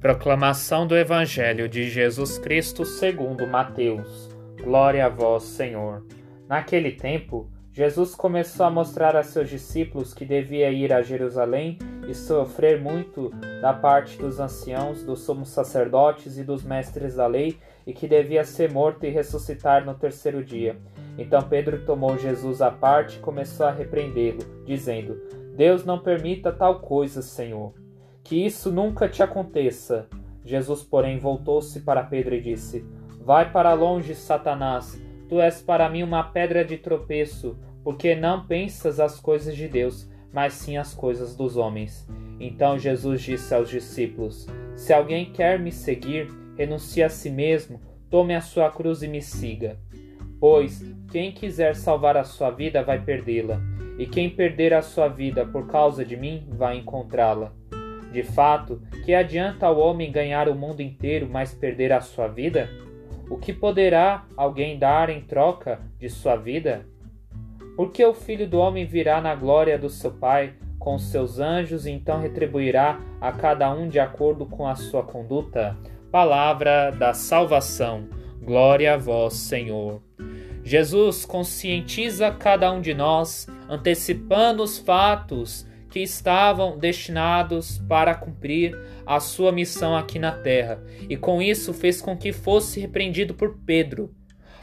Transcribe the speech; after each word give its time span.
Proclamação 0.00 0.86
do 0.86 0.96
Evangelho 0.96 1.68
de 1.68 1.90
Jesus 1.90 2.38
Cristo 2.38 2.86
segundo 2.86 3.46
Mateus. 3.46 4.30
Glória 4.58 5.04
a 5.04 5.10
vós, 5.10 5.42
Senhor. 5.42 6.06
Naquele 6.48 6.92
tempo, 6.92 7.50
Jesus 7.70 8.14
começou 8.14 8.64
a 8.64 8.70
mostrar 8.70 9.14
a 9.14 9.22
seus 9.22 9.50
discípulos 9.50 10.14
que 10.14 10.24
devia 10.24 10.70
ir 10.70 10.90
a 10.90 11.02
Jerusalém 11.02 11.78
e 12.08 12.14
sofrer 12.14 12.80
muito 12.80 13.28
da 13.60 13.74
parte 13.74 14.16
dos 14.16 14.40
anciãos, 14.40 15.04
dos 15.04 15.20
sumos 15.20 15.50
sacerdotes 15.50 16.38
e 16.38 16.44
dos 16.44 16.62
mestres 16.62 17.16
da 17.16 17.26
lei, 17.26 17.58
e 17.86 17.92
que 17.92 18.08
devia 18.08 18.42
ser 18.42 18.72
morto 18.72 19.04
e 19.04 19.10
ressuscitar 19.10 19.84
no 19.84 19.92
terceiro 19.92 20.42
dia. 20.42 20.78
Então 21.18 21.42
Pedro 21.42 21.84
tomou 21.84 22.16
Jesus 22.16 22.62
à 22.62 22.70
parte 22.70 23.18
e 23.18 23.20
começou 23.20 23.66
a 23.66 23.70
repreendê-lo, 23.70 24.64
dizendo: 24.64 25.20
Deus 25.54 25.84
não 25.84 25.98
permita 25.98 26.50
tal 26.50 26.80
coisa, 26.80 27.20
Senhor 27.20 27.74
que 28.22 28.46
isso 28.46 28.70
nunca 28.70 29.08
te 29.08 29.22
aconteça. 29.22 30.08
Jesus, 30.44 30.82
porém, 30.82 31.18
voltou-se 31.18 31.80
para 31.80 32.02
Pedro 32.02 32.34
e 32.34 32.40
disse: 32.40 32.84
Vai 33.20 33.50
para 33.50 33.72
longe, 33.72 34.14
Satanás. 34.14 35.00
Tu 35.28 35.40
és 35.40 35.62
para 35.62 35.88
mim 35.88 36.02
uma 36.02 36.24
pedra 36.24 36.64
de 36.64 36.76
tropeço, 36.76 37.56
porque 37.84 38.14
não 38.14 38.46
pensas 38.46 38.98
as 38.98 39.20
coisas 39.20 39.54
de 39.54 39.68
Deus, 39.68 40.10
mas 40.32 40.54
sim 40.54 40.76
as 40.76 40.94
coisas 40.94 41.36
dos 41.36 41.56
homens. 41.56 42.08
Então 42.40 42.78
Jesus 42.78 43.22
disse 43.22 43.54
aos 43.54 43.68
discípulos: 43.68 44.46
Se 44.74 44.92
alguém 44.92 45.32
quer 45.32 45.58
me 45.58 45.70
seguir, 45.70 46.28
renuncie 46.56 47.02
a 47.02 47.08
si 47.08 47.30
mesmo, 47.30 47.80
tome 48.08 48.34
a 48.34 48.40
sua 48.40 48.70
cruz 48.70 49.02
e 49.02 49.08
me 49.08 49.22
siga. 49.22 49.78
Pois 50.40 50.82
quem 51.10 51.32
quiser 51.32 51.76
salvar 51.76 52.16
a 52.16 52.24
sua 52.24 52.50
vida 52.50 52.82
vai 52.82 53.00
perdê-la, 53.00 53.60
e 53.98 54.06
quem 54.06 54.30
perder 54.30 54.72
a 54.72 54.82
sua 54.82 55.08
vida 55.08 55.44
por 55.44 55.66
causa 55.66 56.04
de 56.04 56.16
mim 56.16 56.48
vai 56.50 56.78
encontrá-la. 56.78 57.52
De 58.12 58.22
fato, 58.22 58.82
que 59.04 59.14
adianta 59.14 59.66
ao 59.66 59.78
homem 59.78 60.10
ganhar 60.10 60.48
o 60.48 60.54
mundo 60.54 60.80
inteiro, 60.80 61.28
mas 61.30 61.54
perder 61.54 61.92
a 61.92 62.00
sua 62.00 62.26
vida? 62.26 62.68
O 63.28 63.36
que 63.36 63.52
poderá 63.52 64.26
alguém 64.36 64.78
dar 64.78 65.08
em 65.08 65.20
troca 65.20 65.80
de 65.98 66.08
sua 66.08 66.34
vida? 66.34 66.84
Porque 67.76 68.04
o 68.04 68.12
filho 68.12 68.48
do 68.48 68.58
homem 68.58 68.84
virá 68.84 69.20
na 69.20 69.34
glória 69.34 69.78
do 69.78 69.88
seu 69.88 70.10
Pai 70.10 70.54
com 70.78 70.98
seus 70.98 71.38
anjos 71.38 71.86
e 71.86 71.90
então 71.90 72.20
retribuirá 72.20 72.98
a 73.20 73.30
cada 73.30 73.72
um 73.72 73.88
de 73.88 74.00
acordo 74.00 74.46
com 74.46 74.66
a 74.66 74.74
sua 74.74 75.04
conduta? 75.04 75.76
Palavra 76.10 76.90
da 76.90 77.14
salvação. 77.14 78.08
Glória 78.42 78.94
a 78.94 78.96
vós, 78.96 79.34
Senhor. 79.34 80.02
Jesus 80.64 81.24
conscientiza 81.24 82.30
cada 82.32 82.72
um 82.72 82.80
de 82.80 82.94
nós, 82.94 83.46
antecipando 83.68 84.62
os 84.62 84.78
fatos 84.78 85.66
que 85.90 86.00
estavam 86.00 86.78
destinados 86.78 87.78
para 87.88 88.14
cumprir 88.14 88.78
a 89.04 89.18
sua 89.18 89.50
missão 89.50 89.96
aqui 89.96 90.18
na 90.18 90.32
terra, 90.32 90.80
e 91.08 91.16
com 91.16 91.42
isso 91.42 91.74
fez 91.74 92.00
com 92.00 92.16
que 92.16 92.32
fosse 92.32 92.78
repreendido 92.80 93.34
por 93.34 93.58
Pedro, 93.66 94.14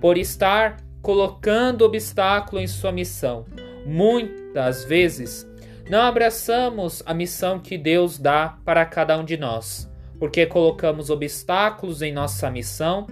por 0.00 0.16
estar 0.16 0.76
colocando 1.02 1.84
obstáculo 1.84 2.60
em 2.60 2.66
sua 2.66 2.92
missão. 2.92 3.44
Muitas 3.84 4.84
vezes 4.84 5.46
não 5.90 6.02
abraçamos 6.02 7.02
a 7.04 7.12
missão 7.12 7.58
que 7.58 7.76
Deus 7.76 8.18
dá 8.18 8.58
para 8.64 8.84
cada 8.84 9.18
um 9.18 9.24
de 9.24 9.36
nós, 9.36 9.90
porque 10.18 10.46
colocamos 10.46 11.10
obstáculos 11.10 12.02
em 12.02 12.12
nossa 12.12 12.50
missão 12.50 13.06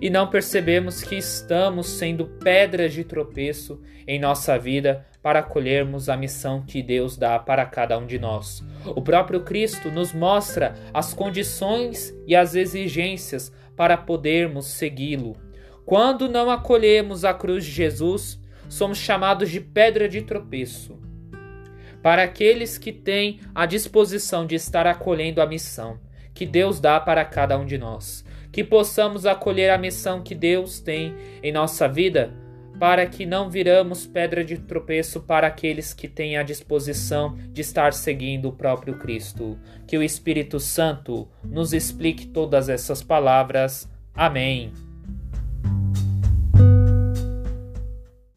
e 0.00 0.08
não 0.08 0.28
percebemos 0.28 1.02
que 1.02 1.16
estamos 1.16 1.86
sendo 1.86 2.26
pedras 2.26 2.92
de 2.92 3.04
tropeço 3.04 3.80
em 4.06 4.18
nossa 4.18 4.58
vida 4.58 5.06
para 5.22 5.40
acolhermos 5.40 6.08
a 6.08 6.16
missão 6.16 6.62
que 6.62 6.82
Deus 6.82 7.16
dá 7.16 7.38
para 7.38 7.64
cada 7.64 7.98
um 7.98 8.06
de 8.06 8.18
nós. 8.18 8.62
O 8.84 9.00
próprio 9.00 9.40
Cristo 9.40 9.90
nos 9.90 10.12
mostra 10.12 10.74
as 10.92 11.14
condições 11.14 12.14
e 12.26 12.36
as 12.36 12.54
exigências 12.54 13.50
para 13.74 13.96
podermos 13.96 14.66
segui-lo. 14.66 15.36
Quando 15.86 16.28
não 16.28 16.50
acolhemos 16.50 17.24
a 17.24 17.34
cruz 17.34 17.64
de 17.64 17.70
Jesus, 17.70 18.38
somos 18.68 18.98
chamados 18.98 19.50
de 19.50 19.60
pedra 19.60 20.08
de 20.08 20.22
tropeço. 20.22 20.98
Para 22.02 22.22
aqueles 22.22 22.76
que 22.76 22.92
têm 22.92 23.40
a 23.54 23.64
disposição 23.64 24.46
de 24.46 24.54
estar 24.54 24.86
acolhendo 24.86 25.40
a 25.40 25.46
missão 25.46 25.98
que 26.34 26.44
Deus 26.44 26.80
dá 26.80 26.98
para 26.98 27.24
cada 27.24 27.56
um 27.56 27.64
de 27.64 27.78
nós 27.78 28.24
que 28.54 28.62
possamos 28.62 29.26
acolher 29.26 29.70
a 29.70 29.76
missão 29.76 30.22
que 30.22 30.32
Deus 30.32 30.78
tem 30.78 31.12
em 31.42 31.50
nossa 31.50 31.88
vida, 31.88 32.32
para 32.78 33.04
que 33.04 33.26
não 33.26 33.50
viramos 33.50 34.06
pedra 34.06 34.44
de 34.44 34.56
tropeço 34.56 35.22
para 35.22 35.48
aqueles 35.48 35.92
que 35.92 36.06
têm 36.06 36.36
a 36.36 36.42
disposição 36.44 37.36
de 37.52 37.62
estar 37.62 37.92
seguindo 37.92 38.48
o 38.48 38.52
próprio 38.52 38.96
Cristo. 38.96 39.58
Que 39.88 39.98
o 39.98 40.02
Espírito 40.04 40.60
Santo 40.60 41.28
nos 41.42 41.72
explique 41.72 42.28
todas 42.28 42.68
essas 42.68 43.02
palavras. 43.02 43.90
Amém. 44.14 44.72